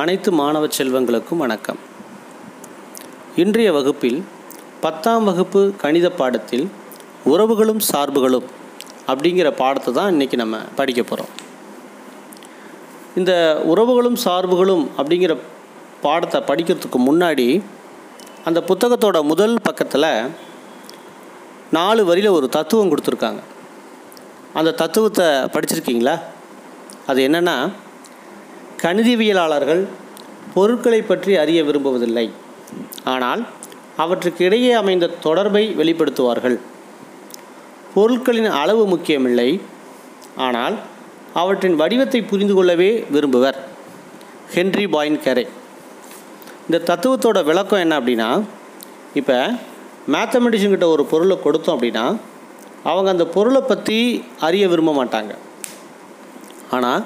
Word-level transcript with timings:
அனைத்து 0.00 0.30
மாணவ 0.40 0.64
செல்வங்களுக்கும் 0.76 1.40
வணக்கம். 1.42 1.78
இன்றைய 3.42 3.70
வகுப்பில் 3.76 4.18
பத்தாம் 4.84 5.24
வகுப்பு 5.28 5.60
கணித 5.82 6.06
பாடத்தில் 6.18 6.64
உறவுகளும் 7.32 7.80
சார்புகளும் 7.88 8.46
அப்படிங்கிற 9.10 9.50
பாடத்தை 9.62 9.92
தான் 9.98 10.12
இன்றைக்கி 10.14 10.36
நம்ம 10.42 10.60
படிக்க 10.78 11.02
போகிறோம் 11.02 11.32
இந்த 13.20 13.32
உறவுகளும் 13.72 14.18
சார்புகளும் 14.26 14.84
அப்படிங்கிற 14.98 15.36
பாடத்தை 16.06 16.40
படிக்கிறதுக்கு 16.52 17.00
முன்னாடி 17.08 17.48
அந்த 18.48 18.62
புத்தகத்தோட 18.70 19.20
முதல் 19.32 19.58
பக்கத்தில் 19.68 20.10
நாலு 21.78 22.04
வரியில் 22.12 22.36
ஒரு 22.38 22.48
தத்துவம் 22.58 22.92
கொடுத்துருக்காங்க. 22.94 23.42
அந்த 24.60 24.76
தத்துவத்தை 24.82 25.28
படிச்சிருக்கீங்களா? 25.54 26.18
அது 27.10 27.20
என்னென்னா 27.28 27.58
கணிதவியலாளர்கள் 28.82 29.82
பொருட்களை 30.54 31.00
பற்றி 31.02 31.32
அறிய 31.42 31.60
விரும்புவதில்லை. 31.68 32.26
ஆனால் 33.12 33.42
அவற்றுக்கு 34.02 34.42
இடையே 34.46 34.70
அமைந்த 34.80 35.12
தொடர்பை 35.26 35.64
வெளிப்படுத்துவார்கள். 35.80 36.56
பொருட்களின் 37.94 38.50
அளவு 38.62 38.82
முக்கியமில்லை. 38.92 39.50
ஆனால் 40.46 40.76
அவற்றின் 41.40 41.76
வடிவத்தை 41.82 42.20
புரிந்து 42.30 42.54
கொள்ளவே 42.58 42.90
விரும்புவர். 43.14 43.58
ஹென்றி 44.54 44.84
பாயின் 44.94 45.22
கரே 45.26 45.44
இந்த 46.66 46.82
தத்துவத்தோட 46.88 47.38
விளக்கம் 47.50 47.82
என்ன 47.84 47.94
அப்படின்னா 48.00 48.30
இப்போ 49.20 49.38
மேத்தமெட்டிஷன் 50.14 50.74
கிட்ட 50.74 50.86
ஒரு 50.94 51.02
பொருளை 51.12 51.36
கொடுத்தோம் 51.44 51.76
அப்படின்னா 51.76 52.04
அவங்க 52.90 53.08
அந்த 53.14 53.24
பொருளை 53.36 53.62
பற்றி 53.70 53.98
அறிய 54.46 54.64
விரும்ப 54.72 54.92
மாட்டாங்க. 54.98 55.32
ஆனால் 56.76 57.02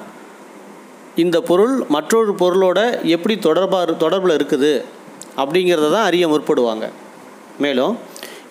இந்த 1.23 1.37
பொருள் 1.49 1.73
மற்றொரு 1.95 2.31
பொருளோட 2.41 2.79
எப்படி 3.15 3.35
தொடர்பாக 3.47 3.93
தொடர்பில் 4.03 4.35
இருக்குது 4.37 4.71
அப்படிங்கிறத 5.41 5.89
தான் 5.95 6.07
அறிய 6.09 6.25
முற்படுவாங்க. 6.31 6.85
மேலும் 7.63 7.93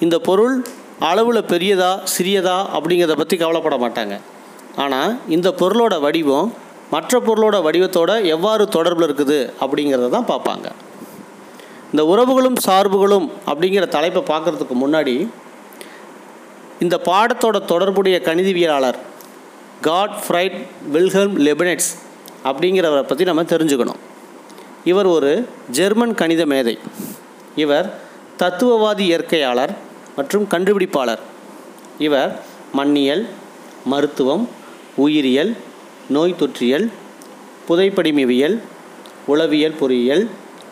இந்த 0.05 0.17
பொருள் 0.29 0.55
அளவில் 1.09 1.49
பெரியதா 1.53 1.91
சிறியதா 2.15 2.59
அப்படிங்கிறத 2.77 3.17
பற்றி 3.21 3.37
கவலைப்பட 3.43 3.77
மாட்டாங்க. 3.85 4.15
ஆனால் 4.85 5.13
இந்த 5.37 5.49
பொருளோட 5.61 5.95
வடிவம் 6.07 6.49
மற்ற 6.95 7.19
பொருளோட 7.27 7.57
வடிவத்தோட 7.67 8.11
எவ்வாறு 8.35 8.65
தொடர்பில் 8.77 9.07
இருக்குது 9.09 9.39
அப்படிங்கிறத 9.65 10.11
தான் 10.17 10.31
பார்ப்பாங்க. 10.33 10.67
இந்த 11.93 12.03
உறவுகளும் 12.13 12.59
சார்புகளும் 12.67 13.27
அப்படிங்கிற 13.51 13.85
தலைப்பை 13.97 14.23
பார்க்குறதுக்கு 14.31 14.77
முன்னாடி 14.85 15.17
இந்த 16.85 16.97
பாடத்தோட 17.09 17.57
தொடர்புடைய 17.73 18.17
கணிதவியலாளர் 18.29 18.99
காட் 19.89 20.17
ஃப்ரைட் 20.25 20.59
வில்ஹெல்ம் 20.95 21.37
லெபனெட்ஸ் 21.47 21.91
அப்படிங்கிறவரை 22.49 23.05
பற்றி 23.11 23.25
நம்ம 23.25 23.43
தெரிஞ்சுக்கணும். 23.43 24.01
இவர் 24.91 25.09
ஒரு 25.17 25.31
ஜெர்மன் 25.77 26.15
கணித 26.21 26.43
மேதை. 26.53 26.75
இவர் 27.65 27.87
தத்துவவாதி 28.41 29.05
இயற்கையாளர் 29.11 29.73
மற்றும் 30.17 30.47
கண்டுபிடிப்பாளர். 30.53 31.23
இவர் 32.07 32.33
மண்ணியல் 32.79 33.25
மருத்துவம் 33.93 34.45
உயிரியல் 35.05 35.53
நோய் 36.15 36.39
தொற்றியல் 36.41 36.87
புதைப்படிமவியல் 37.69 38.57
உளவியல் 39.33 39.79
பொறியியல் 39.81 40.25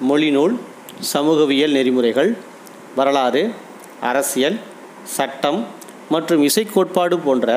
மொழிநூல் 0.09 0.55
சமூகவியல் 1.13 1.75
நெறிமுறைகள் 1.77 2.31
வரலாறு 2.97 3.43
அரசியல் 4.11 4.59
சட்டம் 5.17 5.61
மற்றும் 6.15 6.43
இசைக்கோட்பாடு 6.49 7.17
போன்ற 7.27 7.49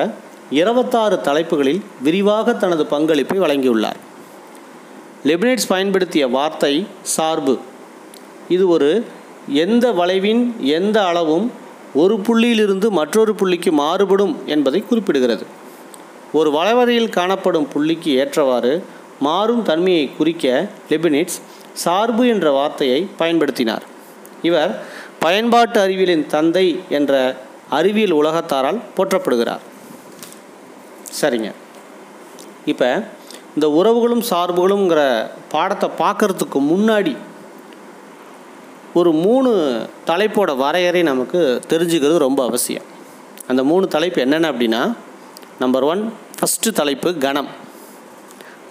இருபத்தாறு 0.50 1.16
தலைப்புகளில் 1.20 1.80
விரிவாக 2.06 2.54
தனது 2.62 2.84
பங்களிப்பை 2.86 3.38
வழங்கியுள்ளார். 3.44 4.00
லெபினேட்ஸ் 5.28 5.70
பயன்படுத்திய 5.72 6.24
வார்த்தை 6.36 6.74
சார்பு. 7.16 7.54
இது 8.54 8.64
ஒரு 8.74 8.90
எந்த 9.64 9.86
வளைவின் 9.92 10.42
எந்த 10.78 10.98
அளவும் 11.06 11.46
ஒரு 12.02 12.14
புள்ளியிலிருந்து 12.26 12.88
மற்றொரு 12.98 13.32
புள்ளிக்கு 13.40 13.70
மாறுபடும் 13.82 14.34
என்பதை 14.46 14.80
குறிப்பிடுகிறது. 14.90 15.44
ஒரு 16.38 16.50
வளைவரையில் 16.50 17.14
காணப்படும் 17.18 17.68
புள்ளிக்கு 17.74 18.10
ஏற்றவாறு 18.22 18.72
மாறும் 19.20 19.62
தன்மையை 19.62 20.06
குறிக்க 20.16 20.46
லெபினிட்ஸ் 20.90 21.38
சார்பு 21.84 22.24
என்ற 22.34 22.50
வார்த்தையை 22.50 23.00
பயன்படுத்தினார். 23.18 23.84
இவர் 24.42 24.72
பயன்பாட்டு 25.24 25.78
அறிவியலின் 25.80 26.26
தந்தை 26.26 26.66
என்ற 26.88 27.12
அறிவியல் 27.78 28.18
உலகத்தாரால் 28.22 28.80
போற்றப்படுகிறார். 28.96 29.62
சரிங்க. 31.20 31.50
இப்போ 32.72 32.88
இந்த 33.56 33.68
உறவுகளும் 33.80 34.24
சார்புகளுங்கிற 34.30 35.30
பாடத்தை 35.52 35.88
பார்க்குறதுக்கு 35.98 36.58
முன்னாடி 36.72 37.16
ஒரு 38.94 39.12
மூணு 39.12 39.50
தலைப்போட 40.06 40.56
வரையறை 40.56 41.02
நமக்கு 41.02 41.60
தெரிஞ்சுக்கிறது 41.68 42.16
ரொம்ப 42.16 42.44
அவசியம். 42.44 42.82
அந்த 43.46 43.64
மூணு 43.64 43.86
தலைப்பு 43.86 44.20
என்னென்ன 44.20 44.50
அப்படின்னா 44.52 44.82
நம்பர் 45.58 45.82
ஒன் 45.82 46.12
ஃபஸ்ட்டு 46.38 46.72
தலைப்பு 46.72 47.14
கணம். 47.14 47.48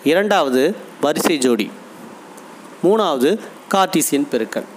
இரண்டாவது 0.03 0.75
வரிசை 1.01 1.37
ஜோடி. 1.37 1.71
மூணாவது 2.83 3.39
கார்டீசியன் 3.73 4.29
பெருக்கல். 4.31 4.69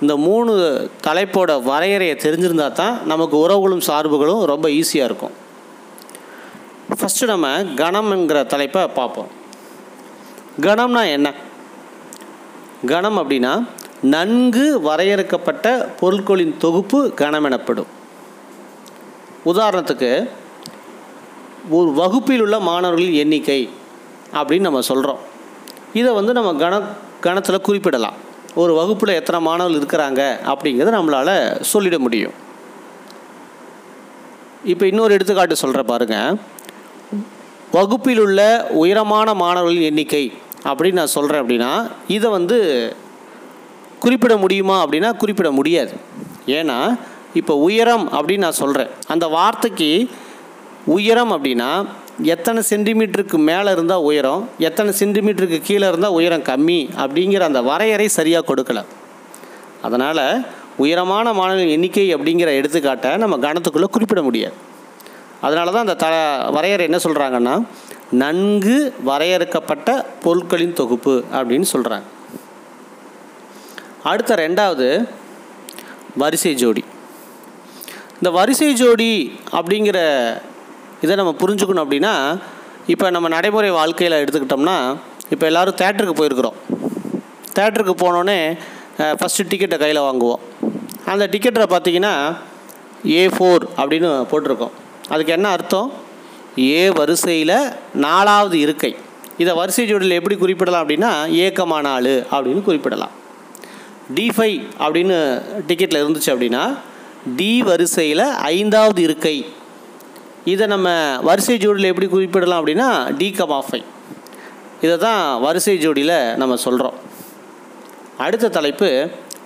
இந்த 0.00 0.16
மூணு 0.16 0.52
தலைப்போட 1.04 1.62
வரையறையை 1.62 2.16
தெரிஞ்சிருந்தால் 2.16 2.78
தான் 2.82 3.06
நமக்கு 3.06 3.36
உறவுகளும் 3.36 3.86
சார்புகளும் 3.90 4.44
ரொம்ப 4.44 4.68
ஈஸியாக 4.68 5.10
இருக்கும். 5.10 5.36
ஃபஸ்ட்டு 7.02 7.26
நம்ம 7.26 7.48
கணம்ங்கிற 7.62 8.46
தலைப்பை 8.46 8.82
பார்ப்போம். 8.88 9.30
கணம்னா 10.60 11.02
என்ன? 11.16 11.28
கணம் 12.86 13.18
அப்படின்னா 13.18 13.52
நன்கு 14.14 14.66
வரையறுக்கப்பட்ட 14.80 15.66
பொருட்களின் 16.00 16.54
தொகுப்பு 16.64 16.98
கணம் 17.20 17.44
எனப்படும். 17.44 17.90
உதாரணத்துக்கு 19.50 20.10
ஒரு 21.70 21.90
வகுப்பில் 22.00 22.40
உள்ள 22.40 22.56
மாணவர்களின் 22.68 23.20
எண்ணிக்கை 23.24 23.60
அப்படின்னு 24.38 24.68
நம்ம 24.68 24.80
சொல்கிறோம் 24.90 25.20
இதை 25.92 26.12
வந்து 26.18 26.32
நம்ம 26.38 26.52
கண 26.64 26.82
கணத்தில் 27.26 27.66
குறிப்பிடலாம். 27.68 28.16
ஒரு 28.54 28.72
வகுப்பில் 28.74 29.18
எத்தனை 29.18 29.40
மாணவர்கள் 29.48 29.80
இருக்கிறாங்க 29.80 30.22
அப்படிங்கிறத 30.52 30.96
நம்மளால் 30.98 31.36
சொல்லிட 31.72 31.98
முடியும். 31.98 32.34
இப்போ 34.72 34.84
இன்னொரு 34.86 35.12
எடுத்துக்காட்டு 35.16 35.62
சொல்கிற 35.62 35.82
பாருங்கள் 35.82 36.36
வகுப்பில் 37.72 38.20
உள்ள 38.20 38.40
உயரமான 38.82 39.34
மாணவர்களின் 39.34 39.88
எண்ணிக்கை 39.90 40.24
அப்படின்னு 40.64 41.00
நான் 41.00 41.16
சொல்கிறேன் 41.16 41.42
அப்படின்னா 41.42 41.70
இதை 42.08 42.30
வந்து 42.30 42.58
குறிப்பிட 43.98 44.36
முடியுமா 44.36 44.76
அப்படின்னா 44.84 45.10
குறிப்பிட 45.16 45.50
முடியாது. 45.50 45.92
ஏன்னா 46.46 46.78
இப்போ 47.34 47.54
உயரம் 47.68 48.06
அப்படின்னு 48.12 48.46
நான் 48.46 48.60
சொல்கிறேன் 48.62 48.90
அந்த 49.06 49.26
வார்த்தைக்கு 49.26 49.90
உயரம் 50.86 51.32
அப்படின்னா 51.32 51.70
எத்தனை 52.22 52.62
சென்டிமீட்டருக்கு 52.70 53.38
மேலே 53.50 53.70
இருந்தால் 53.70 54.06
உயரம் 54.08 54.42
எத்தனை 54.58 54.90
சென்டிமீட்டருக்கு 54.98 55.60
கீழே 55.60 55.86
இருந்தால் 55.88 56.16
உயரம் 56.18 56.42
கம்மி 56.42 56.80
அப்படிங்கிற 57.04 57.40
அந்த 57.40 57.62
வரையறை 57.62 58.08
சரியாக 58.08 58.44
கொடுக்கல. 58.48 58.80
அதனால் 59.82 60.24
உயரமான 60.76 61.32
மாணவர்கள் 61.32 61.74
எண்ணிக்கை 61.76 62.14
அப்படிங்கிற 62.14 62.50
எடுத்துக்காட்டை 62.60 63.16
நம்ம 63.16 63.36
கணத்துக்குள்ளே 63.36 63.88
குறிப்பிட 63.90 64.22
முடியாது. 64.22 64.54
அதனால 65.46 65.70
தான் 65.74 65.84
அந்த 65.86 65.96
த 66.02 66.08
வரையறை 66.56 66.84
என்ன 66.88 66.98
சொல்கிறாங்கன்னா 67.04 67.54
நன்கு 68.22 68.76
வரையறுக்கப்பட்ட 69.08 69.88
பொருட்களின் 70.24 70.78
தொகுப்பு 70.80 71.14
அப்படின்னு 71.38 71.66
சொல்கிறாங்க 71.74 72.08
அடுத்த 74.10 74.34
ரெண்டாவது 74.44 74.86
வரிசை 76.22 76.52
ஜோடி. 76.62 76.82
இந்த 78.18 78.30
வரிசை 78.38 78.68
ஜோடி 78.80 79.12
அப்படிங்கிற 79.58 79.98
இதை 81.04 81.14
நம்ம 81.20 81.32
புரிஞ்சுக்கணும் 81.42 81.84
அப்படின்னா 81.84 82.14
இப்போ 82.94 83.06
நம்ம 83.16 83.28
நடைமுறை 83.34 83.70
வாழ்க்கையில் 83.78 84.20
எடுத்துக்கிட்டோம்னா 84.22 84.76
இப்போ 85.34 85.44
எல்லோரும் 85.50 85.78
தேட்டருக்கு 85.82 86.18
போயிருக்கிறோம். 86.20 86.58
தேட்டருக்கு 87.56 87.94
போனோடனே 88.04 88.38
ஃபஸ்ட்டு 89.18 89.48
டிக்கெட்டை 89.50 89.78
கையில் 89.82 90.06
வாங்குவோம். 90.08 90.42
அந்த 91.12 91.24
டிக்கெட்டில் 91.32 91.72
பார்த்தீங்கன்னா 91.74 92.14
ஏ 93.18 93.22
ஃபோர் 93.34 93.64
அப்படின்னு 93.80 94.10
போட்டிருக்கோம். 94.30 94.74
அதுக்கு 95.12 95.32
என்ன 95.36 95.48
அர்த்தம்? 95.56 95.88
ஏ 96.58 96.82
வரிசையில் 96.98 97.58
நாலாவது 98.04 98.56
இருக்கை. 98.64 98.92
இதை 99.42 99.52
வரிசை 99.60 99.84
ஜோடியில் 99.90 100.18
எப்படி 100.18 100.36
குறிப்பிடலாம் 100.42 100.82
அப்படின்னா 100.82 101.10
ஏக்கமா 101.44 101.78
நாலு 101.88 102.14
அப்படின்னு 102.34 102.62
குறிப்பிடலாம். 102.68 103.14
டி 104.16 104.26
ஃபைவ் 104.36 104.58
அப்படின்னு 104.84 105.16
டிக்கெட்டில் 105.68 106.00
இருந்துச்சு 106.02 106.30
அப்படின்னா 106.34 106.62
டி 107.38 107.50
வரிசையில் 107.68 108.26
ஐந்தாவது 108.54 109.00
இருக்கை. 109.02 109.36
இதை 110.52 110.66
நம்ம 110.74 110.88
வரிசை 111.28 111.56
ஜோடியில் 111.64 111.90
எப்படி 111.92 112.08
குறிப்பிடலாம் 112.14 112.60
அப்படின்னா 112.60 112.88
டி 113.20 113.28
கமா 113.38 113.58
ஃபைவ் 113.68 113.88
இதை 114.84 114.96
தான் 115.06 115.24
வரிசை 115.40 115.74
ஜோடியில் 115.84 116.16
நம்ம 116.40 116.54
சொல்கிறோம் 116.66 116.96
அடுத்த 118.24 118.52
தலைப்பு 118.56 118.88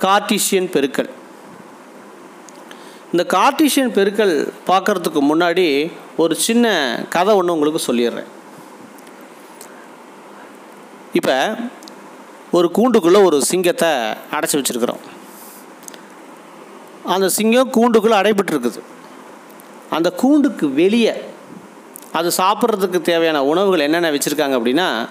கார்டிஷியன் 0.04 0.70
பெருக்கல். 0.74 1.10
இந்த 3.12 3.24
கார்டீசியன் 3.38 3.92
பெருக்கல் 3.96 4.48
பார்க்குறதுக்கு 4.66 5.20
முன்னாடி 5.30 5.92
ஒரு 6.16 6.34
சின்ன 6.34 6.66
கதை 7.08 7.34
ஒன்று 7.34 7.52
உங்களுக்கு 7.52 7.92
சொல்லிடுறேன். 7.92 8.28
இப்போ 11.12 11.56
ஒரு 12.52 12.70
கூண்டுக்குள்ளே 12.74 13.24
ஒரு 13.24 13.44
சிங்கத்தை 13.44 13.88
அடைச்சி 14.32 14.56
வச்சுருக்குறோம். 14.56 15.02
அந்த 17.04 17.28
சிங்கம் 17.28 17.72
கூண்டுக்குள்ளே 17.76 18.16
அடைபட்டுருக்குது. 18.20 18.80
அந்த 19.90 20.10
கூண்டுக்கு 20.10 20.72
வெளியே 20.72 21.14
அது 22.12 22.30
சாப்பிட்றதுக்கு 22.36 23.00
தேவையான 23.00 23.44
உணவுகள் 23.44 23.78
என்னென்ன 23.78 24.10
வச்சுருக்காங்க 24.10 24.56
அப்படின்னா 24.58 25.08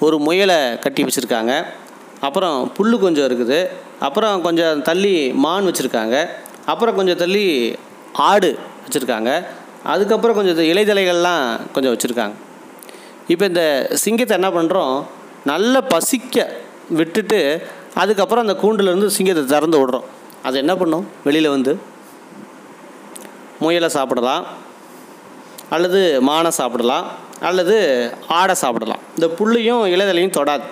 ஒரு 0.00 0.18
முயலை 0.18 0.78
கட்டி 0.78 1.02
வச்சுருக்காங்க. 1.02 1.64
அப்புறம் 2.20 2.72
புல் 2.72 2.98
கொஞ்சம் 2.98 3.28
இருக்குது. 3.30 3.66
அப்புறம் 3.98 4.42
கொஞ்சம் 4.42 4.82
தள்ளி 4.82 5.32
மான் 5.32 5.66
வச்சுருக்காங்க. 5.66 6.28
அப்புறம் 6.70 6.96
கொஞ்சம் 6.96 7.16
தள்ளி 7.16 7.46
ஆடு 8.12 8.58
வச்சுருக்காங்க. 8.84 9.46
அதுக்கப்புறம் 9.84 10.36
கொஞ்சம் 10.36 10.64
இலைதலைகள்லாம் 10.64 11.42
கொஞ்சம் 11.72 11.94
வச்சுருக்காங்க. 11.94 12.36
இப்போ 13.28 13.44
இந்த 13.46 13.90
சிங்கத்தை 13.94 14.34
என்ன 14.38 14.62
பண்ணுறோம் 14.62 15.04
நல்ல 15.44 15.80
பசிக்க 15.80 16.56
விட்டுட்டு 16.90 17.66
அதுக்கப்புறம் 17.94 18.46
அந்த 18.46 18.56
கூண்டுலேருந்து 18.62 19.06
சிங்கத்தை 19.06 19.44
திறந்து 19.44 19.76
விடுறோம். 19.80 20.06
அது 20.42 20.58
என்ன 20.58 20.76
பண்ணும்? 20.76 21.06
வெளியில் 21.24 21.48
வந்து 21.48 21.72
முயலை 23.60 23.88
சாப்பிடலாம். 23.88 24.44
அல்லது 25.70 26.20
மானை 26.28 26.48
சாப்பிடலாம். 26.48 27.06
அல்லது 27.40 27.76
ஆடை 28.28 28.54
சாப்பிடலாம். 28.54 29.02
இந்த 29.18 29.26
புல்லையும் 29.38 29.82
இலைதலையும் 29.94 30.36
தொடாது. 30.38 30.66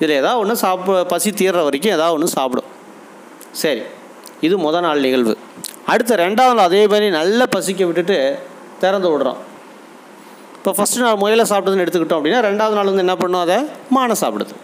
இதில் 0.00 0.16
ஏதாவது 0.16 0.40
ஒன்று 0.40 0.68
சாப்ப 0.68 1.04
பசி 1.04 1.30
தீர்ற 1.30 1.62
வரைக்கும் 1.62 1.92
ஏதாவது 1.92 2.14
ஒன்று 2.14 2.28
சாப்பிடும். 2.28 2.68
சரி. 3.52 3.82
இது 4.46 4.54
முத 4.64 4.80
நாள் 4.86 5.04
நிகழ்வு. 5.06 5.34
அடுத்த 5.92 6.16
ரெண்டாவது 6.24 6.56
நாள் 6.58 6.68
அதே 6.70 6.82
மாதிரி 6.92 7.06
நல்லா 7.18 7.44
பசிக்க 7.54 7.84
விட்டுட்டு 7.88 8.18
திறந்து 8.82 9.08
விடுறோம். 9.12 9.40
இப்போ 10.56 10.72
ஃபஸ்ட்டு 10.78 11.04
நாள் 11.04 11.20
முயலை 11.22 11.44
சாப்பிட்டதுன்னு 11.50 11.84
எடுத்துக்கிட்டோம் 11.84 12.20
அப்படின்னா 12.20 12.40
ரெண்டாவது 12.48 12.76
நாள் 12.78 12.90
வந்து 12.90 13.04
என்ன 13.06 13.16
பண்ணும்? 13.22 13.42
அதை 13.46 13.58
மானை 13.96 14.16
சாப்பிடுது. 14.22 14.54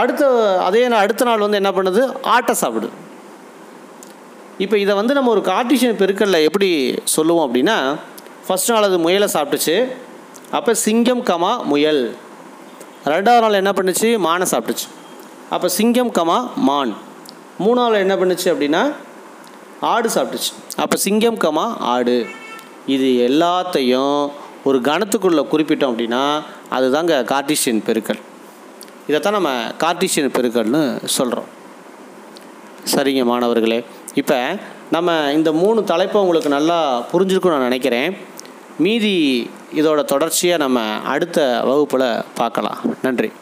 அடுத்த 0.00 0.22
அதே 0.68 0.82
நாள் 0.92 1.02
அடுத்த 1.04 1.26
நாள் 1.28 1.44
வந்து 1.44 1.60
என்ன 1.62 1.70
பண்ணுது? 1.76 2.02
ஆட்டை 2.34 2.54
சாப்பிடுது. 2.62 2.90
இப்போ 4.64 4.76
இதை 4.82 4.92
வந்து 4.98 5.14
நம்ம 5.16 5.30
ஒரு 5.36 5.42
கார்டிஷியன் 5.52 5.98
பெருக்கல்ல 6.02 6.38
எப்படி 6.48 6.68
சொல்லுவோம் 7.14 7.46
அப்படின்னா 7.46 7.78
ஃபஸ்ட் 8.46 8.70
நாள் 8.72 8.88
அது 8.88 8.98
முயலை 9.06 9.28
சாப்பிட்டுச்சு 9.34 9.76
அப்போ 10.56 10.72
சிங்கம் 10.84 11.22
கமா 11.30 11.52
முயல். 11.70 12.04
ரெண்டாவது 13.14 13.42
நாள் 13.44 13.60
என்ன 13.62 13.72
பண்ணுச்சு? 13.78 14.08
மானை 14.26 14.46
சாப்பிட்டுச்சு. 14.52 14.88
அப்போ 15.54 15.68
சிங்கம் 15.78 16.12
கமா 16.18 16.38
மான். 16.68 16.92
மூணாவில் 17.58 18.02
என்ன 18.04 18.14
பண்ணுச்சு 18.14 18.48
அப்படின்னா 18.52 18.94
ஆடு 19.80 20.08
சாப்பிட்டுச்சு. 20.14 20.52
அப்போ 20.76 20.96
சிங்கம் 20.96 21.38
கமா 21.38 21.76
ஆடு. 21.78 22.26
இது 22.86 23.08
எல்லாத்தையும் 23.28 24.30
ஒரு 24.64 24.78
கணத்துக்குள்ளே 24.80 25.42
குறிப்பிட்டோம் 25.52 25.92
அப்படின்னா 25.92 26.42
அதுதாங்க 26.70 27.14
கார்டிஷியன் 27.32 27.82
பெருக்கல். 27.88 28.20
இதைத்தான் 29.08 29.36
நம்ம 29.38 29.50
கார்டிஷியன் 29.78 30.34
பெருக்கல்னு 30.36 30.82
சொல்கிறோம் 31.04 31.50
சரிங்க 32.94 33.24
மாணவர்களே. 33.24 33.84
இப்போ 34.14 34.58
நம்ம 34.90 35.32
இந்த 35.32 35.52
மூணு 35.52 35.84
தலைப்பை 35.84 36.20
உங்களுக்கு 36.20 36.48
நல்லா 36.48 36.78
புரிஞ்சிருக்குன்னு 37.12 37.54
நான் 37.54 37.68
நினைக்கிறேன். 37.70 38.16
மீதி 38.78 39.14
இதோட 39.74 40.04
தொடர்ச்சியை 40.04 40.56
நம்ம 40.56 40.80
அடுத்த 41.14 41.62
வகுப்பில் 41.64 42.22
பார்க்கலாம். 42.34 42.78
நன்றி. 43.02 43.32